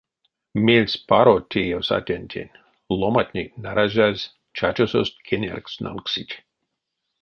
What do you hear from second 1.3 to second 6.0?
теевсь атянтень: ломантне наряжазь, чачосост кеняркст